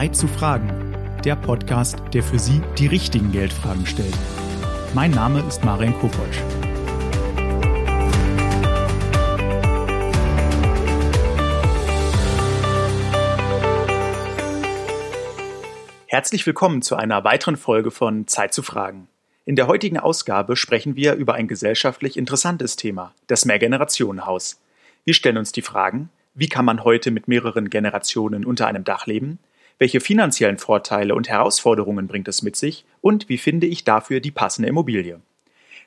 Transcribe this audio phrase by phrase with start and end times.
[0.00, 0.94] Zeit zu fragen.
[1.26, 4.16] Der Podcast, der für Sie die richtigen Geldfragen stellt.
[4.94, 6.38] Mein Name ist Marian Kopotsch.
[16.06, 19.06] Herzlich willkommen zu einer weiteren Folge von Zeit zu fragen.
[19.44, 24.62] In der heutigen Ausgabe sprechen wir über ein gesellschaftlich interessantes Thema, das Mehrgenerationenhaus.
[25.04, 29.06] Wir stellen uns die Fragen, wie kann man heute mit mehreren Generationen unter einem Dach
[29.06, 29.38] leben?
[29.80, 32.84] Welche finanziellen Vorteile und Herausforderungen bringt es mit sich?
[33.00, 35.22] Und wie finde ich dafür die passende Immobilie?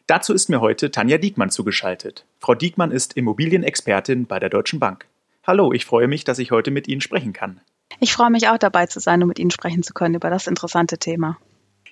[0.08, 2.26] Dazu ist mir heute Tanja Diekmann zugeschaltet.
[2.40, 5.06] Frau Diekmann ist Immobilienexpertin bei der Deutschen Bank.
[5.46, 7.62] Hallo, ich freue mich, dass ich heute mit Ihnen sprechen kann.
[8.00, 10.48] Ich freue mich auch dabei zu sein, um mit Ihnen sprechen zu können über das
[10.48, 11.38] interessante Thema.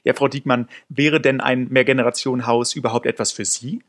[0.04, 3.84] Ja, Frau Diekmann, wäre denn ein Mehrgenerationenhaus überhaupt etwas für Sie?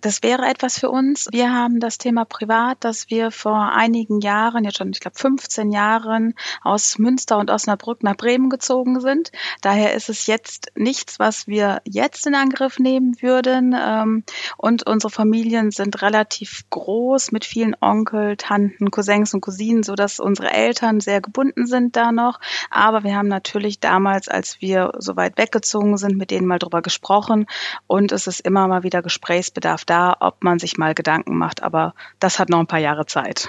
[0.00, 1.26] Das wäre etwas für uns.
[1.32, 5.72] Wir haben das Thema privat, dass wir vor einigen Jahren, jetzt schon, ich glaube 15
[5.72, 9.32] Jahren, aus Münster und Osnabrück nach Bremen gezogen sind.
[9.60, 13.74] Daher ist es jetzt nichts, was wir jetzt in Angriff nehmen würden.
[13.76, 14.22] Ähm,
[14.56, 20.20] und unsere Familien sind relativ groß mit vielen Onkel, Tanten, Cousins und Cousinen, so dass
[20.20, 22.38] unsere Eltern sehr gebunden sind da noch.
[22.70, 26.82] Aber wir haben natürlich damals, als wir so weit weggezogen sind, mit denen mal drüber
[26.82, 27.46] gesprochen.
[27.88, 31.62] Und es ist immer mal wieder Gesprächsbedarf da, ob man sich mal Gedanken macht.
[31.62, 33.48] Aber das hat noch ein paar Jahre Zeit.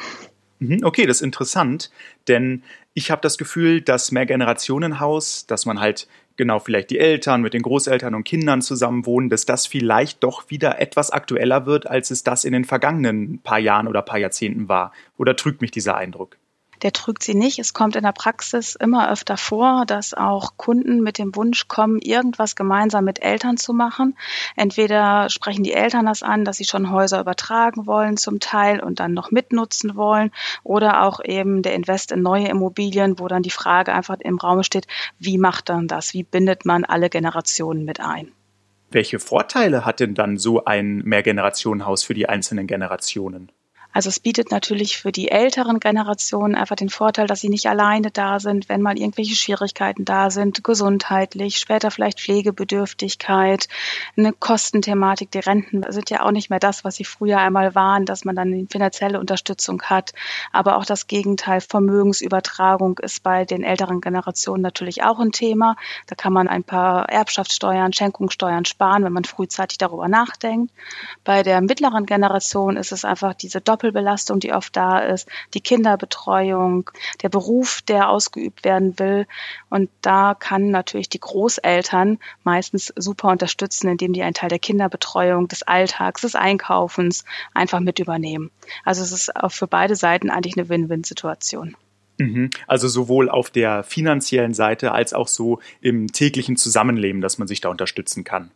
[0.60, 1.90] Mhm, okay, das ist interessant,
[2.28, 2.64] denn
[2.94, 7.62] ich habe das Gefühl, dass Mehrgenerationenhaus, dass man halt genau vielleicht die Eltern mit den
[7.62, 12.24] Großeltern und Kindern zusammen wohnen, dass das vielleicht doch wieder etwas aktueller wird, als es
[12.24, 14.92] das in den vergangenen paar Jahren oder paar Jahrzehnten war.
[15.18, 16.38] Oder trügt mich dieser Eindruck?
[16.82, 17.60] Der trügt sie nicht.
[17.60, 22.00] Es kommt in der Praxis immer öfter vor, dass auch Kunden mit dem Wunsch kommen,
[22.00, 24.18] irgendwas gemeinsam mit Eltern zu machen.
[24.56, 29.00] Entweder sprechen die Eltern das an, dass sie schon Häuser übertragen wollen zum Teil und
[29.00, 30.32] dann noch mitnutzen wollen
[30.64, 34.64] oder auch eben der Invest in neue Immobilien, wo dann die Frage einfach im Raum
[34.64, 36.14] steht, wie macht dann das?
[36.14, 38.32] Wie bindet man alle Generationen mit ein?
[38.92, 43.52] Welche Vorteile hat denn dann so ein Mehrgenerationenhaus für die einzelnen Generationen?
[43.92, 48.12] Also es bietet natürlich für die älteren Generationen einfach den Vorteil, dass sie nicht alleine
[48.12, 53.68] da sind, wenn mal irgendwelche Schwierigkeiten da sind, gesundheitlich, später vielleicht Pflegebedürftigkeit,
[54.16, 55.32] eine Kostenthematik.
[55.32, 58.36] Die Renten sind ja auch nicht mehr das, was sie früher einmal waren, dass man
[58.36, 60.14] dann finanzielle Unterstützung hat.
[60.52, 65.76] Aber auch das Gegenteil, Vermögensübertragung ist bei den älteren Generationen natürlich auch ein Thema.
[66.06, 70.72] Da kann man ein paar Erbschaftssteuern, Schenkungssteuern sparen, wenn man frühzeitig darüber nachdenkt.
[71.24, 75.62] Bei der mittleren Generation ist es einfach diese Doppel Doppelbelastung, die oft da ist, die
[75.62, 76.90] Kinderbetreuung,
[77.24, 79.26] der Beruf, der ausgeübt werden will.
[79.70, 85.48] Und da kann natürlich die Großeltern meistens super unterstützen, indem die einen Teil der Kinderbetreuung,
[85.48, 87.24] des Alltags, des Einkaufens
[87.54, 88.52] einfach mit übernehmen.
[88.84, 91.78] Also es ist auch für beide Seiten eigentlich eine Win-Win-Situation.
[92.18, 92.50] Mhm.
[92.68, 97.62] Also sowohl auf der finanziellen Seite als auch so im täglichen Zusammenleben, dass man sich
[97.62, 98.52] da unterstützen kann.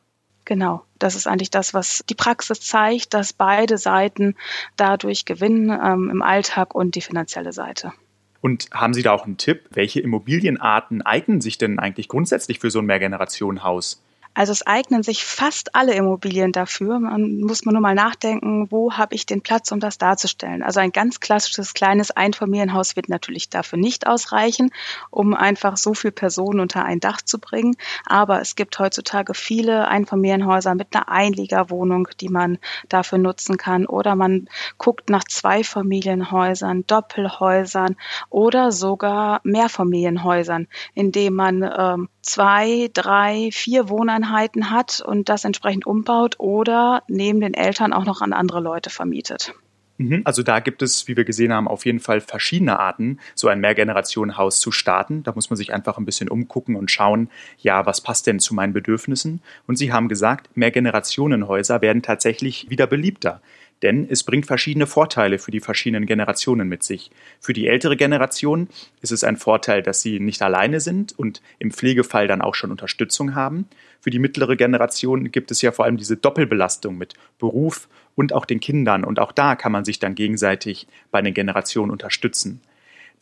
[0.45, 4.35] Genau, das ist eigentlich das, was die Praxis zeigt, dass beide Seiten
[4.75, 7.93] dadurch gewinnen ähm, im Alltag und die finanzielle Seite.
[8.41, 9.69] Und haben Sie da auch einen Tipp?
[9.71, 14.02] Welche Immobilienarten eignen sich denn eigentlich grundsätzlich für so ein Mehrgenerationenhaus?
[14.35, 16.99] Also es eignen sich fast alle Immobilien dafür.
[16.99, 20.63] Man muss man nur mal nachdenken, wo habe ich den Platz, um das darzustellen.
[20.63, 24.71] Also ein ganz klassisches kleines Einfamilienhaus wird natürlich dafür nicht ausreichen,
[25.11, 27.75] um einfach so viele Personen unter ein Dach zu bringen.
[28.05, 32.57] Aber es gibt heutzutage viele Einfamilienhäuser mit einer Einliegerwohnung, die man
[32.89, 33.85] dafür nutzen kann.
[33.85, 34.47] Oder man
[34.79, 37.95] guckt nach Zweifamilienhäusern, Doppelhäusern
[38.31, 43.89] oder sogar Mehrfamilienhäusern, indem man ähm, zwei, drei, vier
[44.23, 48.89] Wohneinheiten hat und das entsprechend umbaut oder neben den Eltern auch noch an andere Leute
[48.89, 49.53] vermietet.
[49.97, 50.21] Mhm.
[50.23, 53.59] Also da gibt es, wie wir gesehen haben, auf jeden Fall verschiedene Arten, so ein
[53.59, 55.21] Mehrgenerationenhaus zu starten.
[55.23, 57.29] Da muss man sich einfach ein bisschen umgucken und schauen,
[57.59, 59.41] ja, was passt denn zu meinen Bedürfnissen?
[59.67, 63.41] Und Sie haben gesagt, Mehrgenerationenhäuser werden tatsächlich wieder beliebter
[63.83, 67.11] denn es bringt verschiedene Vorteile für die verschiedenen Generationen mit sich.
[67.39, 68.69] Für die ältere Generation
[69.01, 72.71] ist es ein Vorteil, dass sie nicht alleine sind und im Pflegefall dann auch schon
[72.71, 73.67] Unterstützung haben.
[73.99, 78.45] Für die mittlere Generation gibt es ja vor allem diese Doppelbelastung mit Beruf und auch
[78.45, 82.61] den Kindern und auch da kann man sich dann gegenseitig bei den Generationen unterstützen.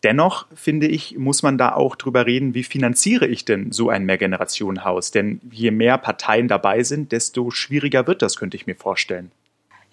[0.03, 4.03] Dennoch finde ich, muss man da auch drüber reden, wie finanziere ich denn so ein
[4.03, 5.11] Mehrgenerationenhaus?
[5.11, 9.31] Denn je mehr Parteien dabei sind, desto schwieriger wird das, könnte ich mir vorstellen.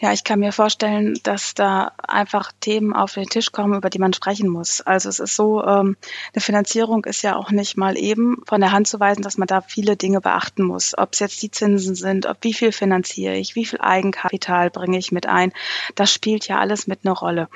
[0.00, 3.99] Ja, ich kann mir vorstellen, dass da einfach Themen auf den Tisch kommen, über die
[3.99, 4.81] man sprechen muss.
[4.81, 5.97] Also es ist so, ähm,
[6.33, 9.49] eine Finanzierung ist ja auch nicht mal eben von der Hand zu weisen, dass man
[9.49, 10.97] da viele Dinge beachten muss.
[10.97, 14.99] Ob es jetzt die Zinsen sind, ob wie viel finanziere ich, wie viel Eigenkapital bringe
[14.99, 15.53] ich mit ein,
[15.97, 17.49] das spielt ja alles mit einer Rolle.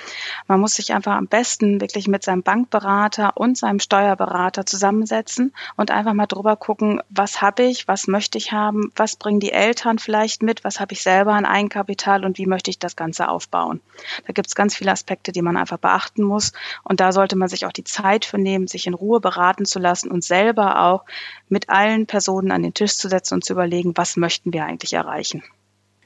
[0.49, 5.93] Man muss sich einfach am besten wirklich mit seinem Bankberater und seinem Steuerberater zusammensetzen und
[5.93, 10.00] einfach mal drüber gucken, was habe ich, was möchte ich haben, was bringen die Eltern
[10.00, 13.82] vielleicht mit, was habe ich selber an Eigenkapital und wie möchte ich das Ganze aufbauen.
[14.26, 16.52] Da gibt es ganz viele Aspekte, die man einfach beachten muss.
[16.82, 19.79] Und da sollte man sich auch die Zeit für nehmen, sich in Ruhe beraten zu
[19.79, 21.05] lassen und selber auch
[21.50, 24.94] mit allen Personen an den Tisch zu setzen und zu überlegen, was möchten wir eigentlich
[24.94, 25.43] erreichen.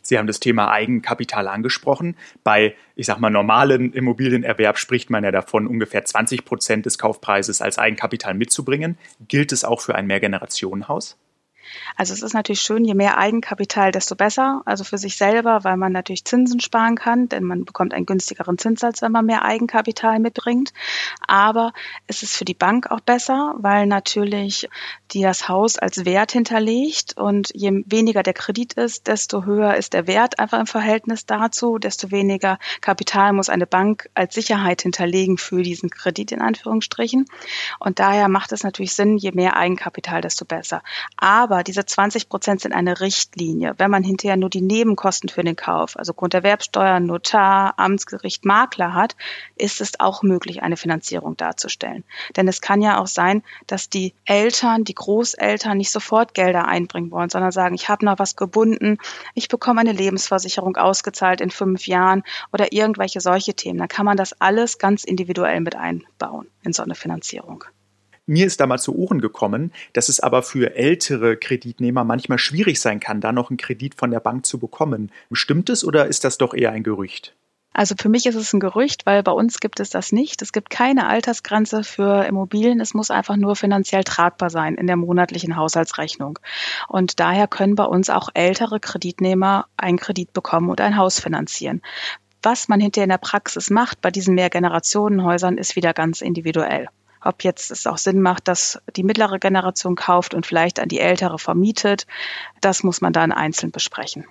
[0.02, 2.16] Sie haben das Thema Eigenkapital angesprochen.
[2.42, 7.60] Bei, ich sag mal, normalen Immobilienerwerb spricht man ja davon, ungefähr 20 Prozent des Kaufpreises
[7.60, 8.98] als Eigenkapital mitzubringen.
[9.28, 11.16] Gilt es auch für ein Mehrgenerationenhaus?
[11.96, 14.62] Also es ist natürlich schön, je mehr Eigenkapital, desto besser.
[14.64, 18.58] Also für sich selber, weil man natürlich Zinsen sparen kann, denn man bekommt einen günstigeren
[18.58, 20.72] Zinssatz, wenn man mehr Eigenkapital mitbringt.
[21.26, 21.72] Aber
[22.06, 24.68] es ist für die Bank auch besser, weil natürlich
[25.12, 29.92] die das Haus als Wert hinterlegt und je weniger der Kredit ist, desto höher ist
[29.92, 35.38] der Wert einfach im Verhältnis dazu, desto weniger Kapital muss eine Bank als Sicherheit hinterlegen
[35.38, 37.26] für diesen Kredit in Anführungsstrichen.
[37.78, 40.82] Und daher macht es natürlich Sinn, je mehr Eigenkapital, desto besser.
[41.16, 43.74] Aber diese 20 Prozent sind eine Richtlinie.
[43.78, 49.16] Wenn man hinterher nur die Nebenkosten für den Kauf, also Grunderwerbsteuer, Notar, Amtsgericht, Makler hat,
[49.56, 52.04] ist es auch möglich, eine Finanzierung darzustellen.
[52.36, 57.10] Denn es kann ja auch sein, dass die Eltern, die Großeltern nicht sofort Gelder einbringen
[57.10, 58.98] wollen, sondern sagen, ich habe noch was gebunden,
[59.34, 63.78] ich bekomme eine Lebensversicherung ausgezahlt in fünf Jahren oder irgendwelche solche Themen.
[63.78, 67.64] Dann kann man das alles ganz individuell mit einbauen in so eine Finanzierung.
[68.28, 72.98] Mir ist damals zu Ohren gekommen, dass es aber für ältere Kreditnehmer manchmal schwierig sein
[72.98, 75.12] kann, da noch einen Kredit von der Bank zu bekommen.
[75.30, 77.36] Stimmt es oder ist das doch eher ein Gerücht?
[77.72, 80.42] Also für mich ist es ein Gerücht, weil bei uns gibt es das nicht.
[80.42, 82.80] Es gibt keine Altersgrenze für Immobilien.
[82.80, 86.40] Es muss einfach nur finanziell tragbar sein in der monatlichen Haushaltsrechnung.
[86.88, 91.80] Und daher können bei uns auch ältere Kreditnehmer einen Kredit bekommen und ein Haus finanzieren.
[92.42, 96.88] Was man hinterher in der Praxis macht bei diesen Mehrgenerationenhäusern ist wieder ganz individuell
[97.22, 101.00] ob jetzt es auch Sinn macht, dass die mittlere Generation kauft und vielleicht an die
[101.00, 102.06] ältere vermietet.
[102.60, 104.26] Das muss man dann einzeln besprechen.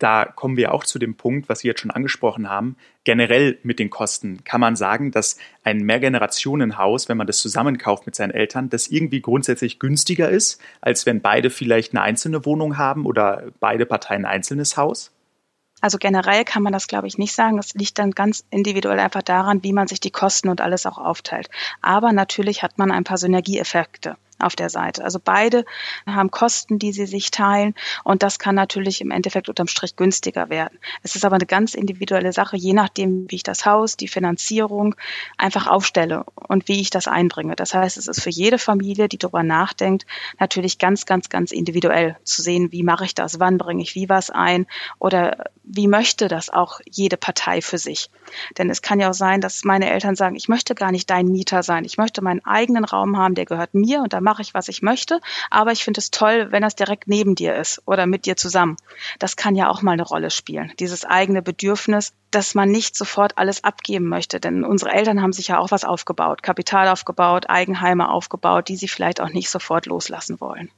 [0.00, 2.76] Da kommen wir auch zu dem Punkt, was Sie jetzt schon angesprochen haben.
[3.04, 8.14] Generell mit den Kosten kann man sagen, dass ein Mehrgenerationenhaus, wenn man das zusammenkauft mit
[8.14, 13.04] seinen Eltern, das irgendwie grundsätzlich günstiger ist, als wenn beide vielleicht eine einzelne Wohnung haben
[13.04, 15.12] oder beide Parteien ein einzelnes Haus?
[15.80, 17.56] Also generell kann man das, glaube ich, nicht sagen.
[17.56, 20.98] Das liegt dann ganz individuell einfach daran, wie man sich die Kosten und alles auch
[20.98, 21.48] aufteilt.
[21.80, 25.04] Aber natürlich hat man ein paar Synergieeffekte auf der Seite.
[25.04, 25.64] Also beide
[26.06, 30.48] haben Kosten, die sie sich teilen und das kann natürlich im Endeffekt unterm Strich günstiger
[30.48, 30.78] werden.
[31.02, 34.94] Es ist aber eine ganz individuelle Sache, je nachdem, wie ich das Haus, die Finanzierung
[35.36, 37.56] einfach aufstelle und wie ich das einbringe.
[37.56, 40.06] Das heißt, es ist für jede Familie, die darüber nachdenkt,
[40.38, 44.08] natürlich ganz, ganz, ganz individuell zu sehen, wie mache ich das, wann bringe ich wie
[44.08, 44.66] was ein
[44.98, 48.10] oder wie möchte das auch jede Partei für sich.
[48.58, 51.28] Denn es kann ja auch sein, dass meine Eltern sagen, ich möchte gar nicht dein
[51.28, 54.54] Mieter sein, ich möchte meinen eigenen Raum haben, der gehört mir und da mache ich,
[54.54, 58.06] was ich möchte, aber ich finde es toll, wenn das direkt neben dir ist oder
[58.06, 58.76] mit dir zusammen.
[59.18, 60.72] Das kann ja auch mal eine Rolle spielen.
[60.78, 64.38] Dieses eigene Bedürfnis, dass man nicht sofort alles abgeben möchte.
[64.38, 68.86] Denn unsere Eltern haben sich ja auch was aufgebaut, Kapital aufgebaut, Eigenheime aufgebaut, die sie
[68.86, 70.70] vielleicht auch nicht sofort loslassen wollen.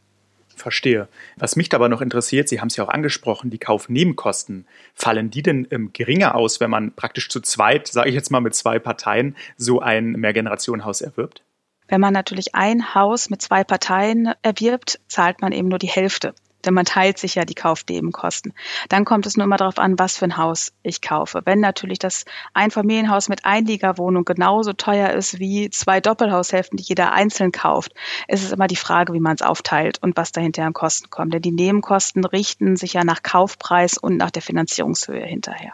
[0.56, 1.08] Verstehe.
[1.36, 4.66] Was mich aber noch interessiert, Sie haben es ja auch angesprochen, die Kaufnebenkosten.
[4.94, 8.40] Fallen die denn ähm, geringer aus, wenn man praktisch zu zweit, sage ich jetzt mal
[8.40, 11.42] mit zwei Parteien, so ein Mehrgenerationenhaus erwirbt?
[11.88, 16.34] Wenn man natürlich ein Haus mit zwei Parteien erwirbt, zahlt man eben nur die Hälfte.
[16.64, 18.52] Denn man teilt sich ja die Kaufnebenkosten.
[18.88, 21.42] Dann kommt es nur immer darauf an, was für ein Haus ich kaufe.
[21.44, 22.24] Wenn natürlich das
[22.54, 27.92] Einfamilienhaus mit Einliegerwohnung genauso teuer ist wie zwei Doppelhaushälften, die jeder einzeln kauft,
[28.28, 31.34] ist es immer die Frage, wie man es aufteilt und was dahinter an Kosten kommt.
[31.34, 35.72] Denn die Nebenkosten richten sich ja nach Kaufpreis und nach der Finanzierungshöhe hinterher.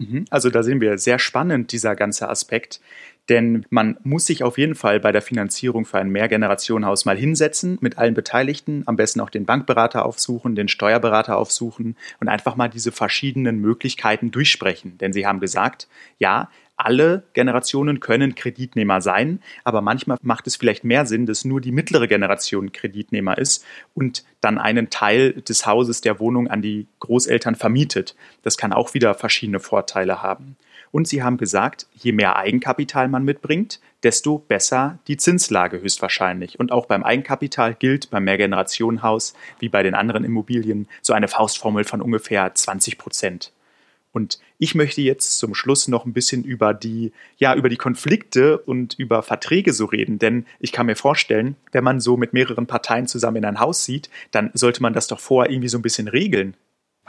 [0.00, 0.24] Mhm.
[0.30, 2.80] Also da sehen wir sehr spannend, dieser ganze Aspekt.
[3.28, 7.78] Denn man muss sich auf jeden Fall bei der Finanzierung für ein Mehrgenerationenhaus mal hinsetzen
[7.80, 12.68] mit allen Beteiligten, am besten auch den Bankberater aufsuchen, den Steuerberater aufsuchen und einfach mal
[12.68, 14.98] diese verschiedenen Möglichkeiten durchsprechen.
[14.98, 15.86] Denn sie haben gesagt,
[16.18, 16.50] ja,
[16.84, 21.72] alle Generationen können Kreditnehmer sein, aber manchmal macht es vielleicht mehr Sinn, dass nur die
[21.72, 27.54] mittlere Generation Kreditnehmer ist und dann einen Teil des Hauses der Wohnung an die Großeltern
[27.54, 28.16] vermietet.
[28.42, 30.56] Das kann auch wieder verschiedene Vorteile haben.
[30.92, 36.58] Und sie haben gesagt, je mehr Eigenkapital man mitbringt, desto besser die Zinslage höchstwahrscheinlich.
[36.58, 41.84] Und auch beim Eigenkapital gilt beim Mehrgenerationenhaus wie bei den anderen Immobilien so eine Faustformel
[41.84, 43.52] von ungefähr 20 Prozent.
[44.12, 48.58] Und ich möchte jetzt zum Schluss noch ein bisschen über die, ja, über die Konflikte
[48.58, 52.66] und über Verträge so reden, denn ich kann mir vorstellen, wenn man so mit mehreren
[52.66, 55.82] Parteien zusammen in ein Haus zieht, dann sollte man das doch vorher irgendwie so ein
[55.82, 56.56] bisschen regeln.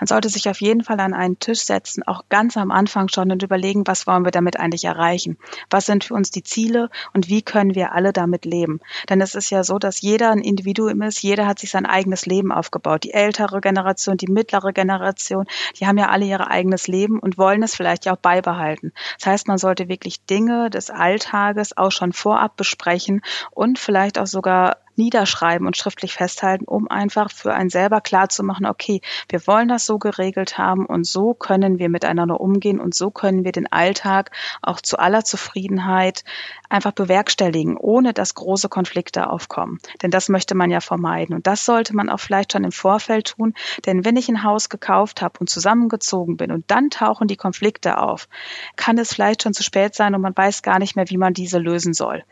[0.01, 3.31] Man sollte sich auf jeden Fall an einen Tisch setzen, auch ganz am Anfang schon
[3.31, 5.37] und überlegen, was wollen wir damit eigentlich erreichen?
[5.69, 8.79] Was sind für uns die Ziele und wie können wir alle damit leben?
[9.09, 12.25] Denn es ist ja so, dass jeder ein Individuum ist, jeder hat sich sein eigenes
[12.25, 13.03] Leben aufgebaut.
[13.03, 15.45] Die ältere Generation, die mittlere Generation,
[15.79, 18.93] die haben ja alle ihr eigenes Leben und wollen es vielleicht ja auch beibehalten.
[19.19, 24.25] Das heißt, man sollte wirklich Dinge des Alltages auch schon vorab besprechen und vielleicht auch
[24.25, 29.85] sogar niederschreiben und schriftlich festhalten, um einfach für einen selber klarzumachen, okay, wir wollen das
[29.85, 34.31] so geregelt haben und so können wir miteinander umgehen und so können wir den Alltag
[34.61, 36.23] auch zu aller Zufriedenheit
[36.69, 39.79] einfach bewerkstelligen, ohne dass große Konflikte aufkommen.
[40.01, 41.35] Denn das möchte man ja vermeiden.
[41.35, 43.53] Und das sollte man auch vielleicht schon im Vorfeld tun.
[43.85, 47.97] Denn wenn ich ein Haus gekauft habe und zusammengezogen bin und dann tauchen die Konflikte
[47.97, 48.27] auf,
[48.75, 51.33] kann es vielleicht schon zu spät sein und man weiß gar nicht mehr, wie man
[51.33, 52.23] diese lösen soll.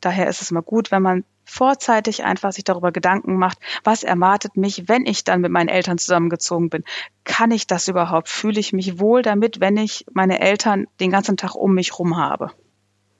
[0.00, 4.56] Daher ist es mal gut, wenn man vorzeitig einfach sich darüber Gedanken macht, was erwartet
[4.56, 6.84] mich, wenn ich dann mit meinen Eltern zusammengezogen bin.
[7.24, 8.28] Kann ich das überhaupt?
[8.28, 12.18] Fühle ich mich wohl damit, wenn ich meine Eltern den ganzen Tag um mich rum
[12.18, 12.50] habe?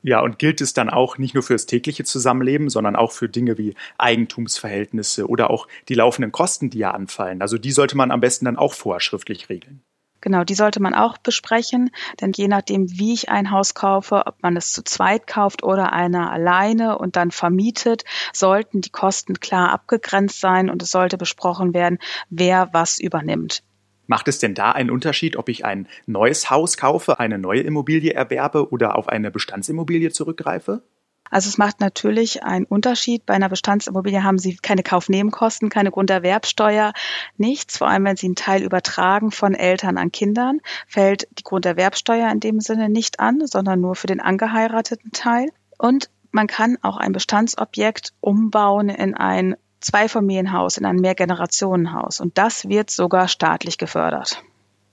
[0.02, 3.28] Ja, und gilt es dann auch nicht nur für das tägliche Zusammenleben, sondern auch für
[3.28, 7.42] Dinge wie Eigentumsverhältnisse oder auch die laufenden Kosten, die ja anfallen.
[7.42, 9.82] Also die sollte man am besten dann auch vorher schriftlich regeln.
[10.26, 14.42] Genau, die sollte man auch besprechen, denn je nachdem, wie ich ein Haus kaufe, ob
[14.42, 18.02] man es zu zweit kauft oder einer alleine und dann vermietet,
[18.32, 23.62] sollten die Kosten klar abgegrenzt sein und es sollte besprochen werden, wer was übernimmt.
[24.08, 28.12] Macht es denn da einen Unterschied, ob ich ein neues Haus kaufe, eine neue Immobilie
[28.12, 30.82] erwerbe oder auf eine Bestandsimmobilie zurückgreife?
[31.30, 33.26] Also es macht natürlich einen Unterschied.
[33.26, 36.92] Bei einer Bestandsimmobilie haben Sie keine Kaufnebenkosten, keine Grunderwerbsteuer,
[37.36, 37.78] nichts.
[37.78, 42.40] Vor allem, wenn Sie einen Teil übertragen von Eltern an Kindern, fällt die Grunderwerbsteuer in
[42.40, 45.50] dem Sinne nicht an, sondern nur für den angeheirateten Teil.
[45.78, 52.20] Und man kann auch ein Bestandsobjekt umbauen in ein Zweifamilienhaus, in ein Mehrgenerationenhaus.
[52.20, 54.42] Und das wird sogar staatlich gefördert.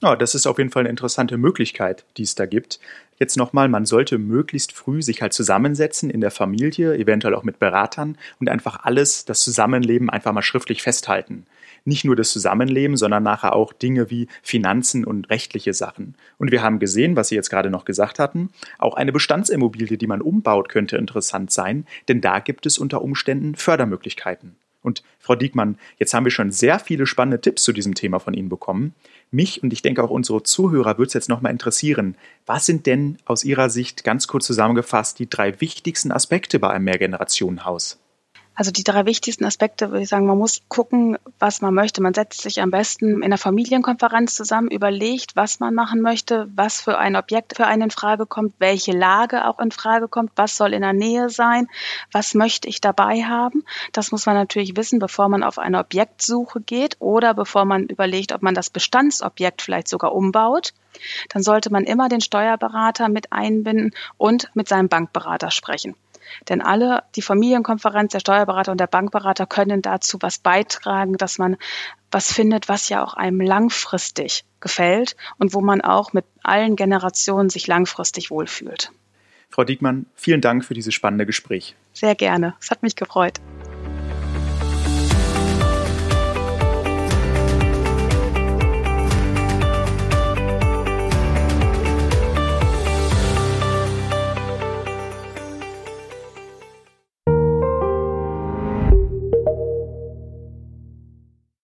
[0.03, 2.81] Ja, das ist auf jeden Fall eine interessante Möglichkeit, die es da gibt.
[3.19, 7.57] Jetzt nochmal, man sollte möglichst früh sich halt zusammensetzen in der Familie, eventuell auch mit
[7.57, 11.45] Beratern und einfach alles, das Zusammenleben einfach mal schriftlich festhalten.
[11.85, 16.15] Nicht nur das Zusammenleben, sondern nachher auch Dinge wie Finanzen und rechtliche Sachen.
[16.37, 20.07] Und wir haben gesehen, was Sie jetzt gerade noch gesagt hatten, auch eine Bestandsimmobilie, die
[20.07, 24.57] man umbaut, könnte interessant sein, denn da gibt es unter Umständen Fördermöglichkeiten.
[24.83, 28.33] Und Frau Diekmann, jetzt haben wir schon sehr viele spannende Tipps zu diesem Thema von
[28.33, 28.93] Ihnen bekommen.
[29.31, 32.15] Mich und ich denke auch unsere Zuhörer würde es jetzt nochmal interessieren.
[32.45, 36.85] Was sind denn aus Ihrer Sicht ganz kurz zusammengefasst die drei wichtigsten Aspekte bei einem
[36.85, 38.02] Mehrgenerationenhaus?
[38.55, 42.03] Also die drei wichtigsten Aspekte würde ich sagen, man muss gucken, was man möchte.
[42.03, 46.79] Man setzt sich am besten in einer Familienkonferenz zusammen, überlegt, was man machen möchte, was
[46.81, 50.55] für ein Objekt für einen in Frage kommt, welche Lage auch in Frage kommt, was
[50.55, 51.67] soll in der Nähe sein,
[52.11, 53.63] was möchte ich dabei haben.
[53.91, 58.33] Das muss man natürlich wissen, bevor man auf eine Objektsuche geht oder bevor man überlegt,
[58.33, 60.73] ob man das Bestandsobjekt vielleicht sogar umbaut.
[61.29, 65.95] Dann sollte man immer den Steuerberater mit einbinden und mit seinem Bankberater sprechen.
[66.49, 71.57] Denn alle, die Familienkonferenz, der Steuerberater und der Bankberater können dazu was beitragen, dass man
[72.11, 77.49] was findet, was ja auch einem langfristig gefällt und wo man auch mit allen Generationen
[77.49, 78.91] sich langfristig wohlfühlt.
[79.49, 81.75] Frau Diekmann, vielen Dank für dieses spannende Gespräch.
[81.93, 82.55] Sehr gerne.
[82.59, 83.39] Es hat mich gefreut.